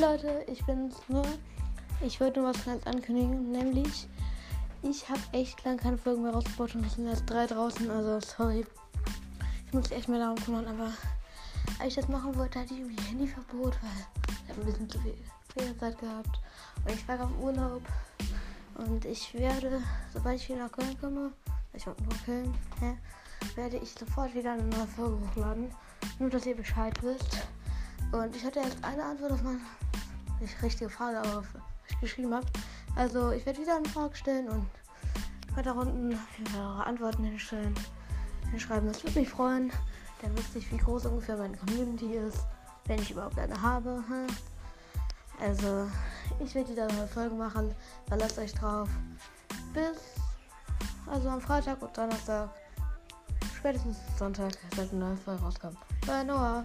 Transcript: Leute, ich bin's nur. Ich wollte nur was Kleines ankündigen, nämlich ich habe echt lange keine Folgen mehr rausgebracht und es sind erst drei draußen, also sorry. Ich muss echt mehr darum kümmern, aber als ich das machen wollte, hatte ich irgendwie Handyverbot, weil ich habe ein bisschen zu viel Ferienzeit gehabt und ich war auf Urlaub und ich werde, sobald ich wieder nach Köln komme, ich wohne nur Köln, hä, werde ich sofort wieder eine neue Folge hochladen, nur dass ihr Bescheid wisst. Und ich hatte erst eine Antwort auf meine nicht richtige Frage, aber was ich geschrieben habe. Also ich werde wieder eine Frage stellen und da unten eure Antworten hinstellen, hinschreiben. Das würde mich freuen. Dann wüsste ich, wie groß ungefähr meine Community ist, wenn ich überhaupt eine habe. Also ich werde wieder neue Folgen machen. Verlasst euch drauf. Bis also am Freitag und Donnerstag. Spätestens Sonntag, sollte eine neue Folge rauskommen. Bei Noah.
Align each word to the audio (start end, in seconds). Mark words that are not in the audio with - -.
Leute, 0.00 0.44
ich 0.46 0.62
bin's 0.66 0.96
nur. 1.08 1.24
Ich 2.02 2.20
wollte 2.20 2.40
nur 2.40 2.50
was 2.50 2.62
Kleines 2.62 2.86
ankündigen, 2.86 3.50
nämlich 3.50 4.06
ich 4.82 5.08
habe 5.08 5.20
echt 5.32 5.64
lange 5.64 5.78
keine 5.78 5.96
Folgen 5.96 6.22
mehr 6.22 6.34
rausgebracht 6.34 6.74
und 6.74 6.84
es 6.84 6.94
sind 6.94 7.06
erst 7.06 7.28
drei 7.28 7.46
draußen, 7.46 7.90
also 7.90 8.20
sorry. 8.20 8.66
Ich 9.66 9.72
muss 9.72 9.90
echt 9.90 10.08
mehr 10.08 10.18
darum 10.18 10.36
kümmern, 10.36 10.66
aber 10.66 10.92
als 11.78 11.88
ich 11.88 11.94
das 11.94 12.08
machen 12.08 12.36
wollte, 12.36 12.60
hatte 12.60 12.74
ich 12.74 12.80
irgendwie 12.80 13.02
Handyverbot, 13.04 13.74
weil 13.82 14.36
ich 14.44 14.50
habe 14.50 14.60
ein 14.60 14.66
bisschen 14.66 14.90
zu 14.90 14.98
viel 14.98 15.14
Ferienzeit 15.54 15.98
gehabt 15.98 16.40
und 16.84 16.92
ich 16.92 17.08
war 17.08 17.18
auf 17.18 17.30
Urlaub 17.40 17.82
und 18.74 19.04
ich 19.06 19.32
werde, 19.32 19.80
sobald 20.12 20.36
ich 20.36 20.48
wieder 20.50 20.58
nach 20.58 20.72
Köln 20.72 21.00
komme, 21.00 21.32
ich 21.72 21.86
wohne 21.86 21.96
nur 22.02 22.18
Köln, 22.26 22.54
hä, 22.80 22.98
werde 23.54 23.78
ich 23.78 23.92
sofort 23.92 24.34
wieder 24.34 24.52
eine 24.52 24.64
neue 24.64 24.86
Folge 24.86 25.18
hochladen, 25.20 25.70
nur 26.18 26.28
dass 26.28 26.44
ihr 26.44 26.56
Bescheid 26.56 27.02
wisst. 27.02 27.48
Und 28.12 28.34
ich 28.34 28.44
hatte 28.44 28.60
erst 28.60 28.82
eine 28.82 29.04
Antwort 29.04 29.32
auf 29.32 29.42
meine 29.42 29.60
nicht 30.40 30.62
richtige 30.62 30.90
Frage, 30.90 31.18
aber 31.18 31.36
was 31.36 31.46
ich 31.88 32.00
geschrieben 32.00 32.34
habe. 32.34 32.46
Also 32.94 33.30
ich 33.32 33.44
werde 33.46 33.60
wieder 33.60 33.76
eine 33.76 33.88
Frage 33.88 34.16
stellen 34.16 34.48
und 34.48 34.66
da 35.62 35.72
unten 35.72 36.18
eure 36.56 36.86
Antworten 36.86 37.24
hinstellen, 37.24 37.74
hinschreiben. 38.50 38.88
Das 38.88 39.02
würde 39.02 39.18
mich 39.18 39.28
freuen. 39.28 39.72
Dann 40.22 40.36
wüsste 40.36 40.58
ich, 40.58 40.70
wie 40.70 40.76
groß 40.76 41.06
ungefähr 41.06 41.36
meine 41.36 41.56
Community 41.56 42.14
ist, 42.14 42.44
wenn 42.86 43.00
ich 43.00 43.10
überhaupt 43.10 43.38
eine 43.38 43.60
habe. 43.60 44.02
Also 45.40 45.88
ich 46.40 46.54
werde 46.54 46.70
wieder 46.70 46.86
neue 46.92 47.06
Folgen 47.06 47.38
machen. 47.38 47.74
Verlasst 48.08 48.38
euch 48.38 48.54
drauf. 48.54 48.88
Bis 49.72 49.98
also 51.06 51.28
am 51.28 51.40
Freitag 51.40 51.80
und 51.82 51.96
Donnerstag. 51.96 52.50
Spätestens 53.56 53.96
Sonntag, 54.18 54.52
sollte 54.74 54.96
eine 54.96 55.06
neue 55.06 55.16
Folge 55.16 55.42
rauskommen. 55.42 55.78
Bei 56.06 56.22
Noah. 56.22 56.64